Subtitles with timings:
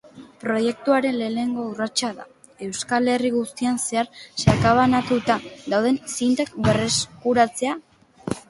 [0.43, 2.25] Proiektuaren lehenengo urratsa da,
[2.69, 4.09] Euskal Herri guztian zehar
[4.45, 5.39] sakabanatuta
[5.75, 7.81] dauden zintak berreskuratzea.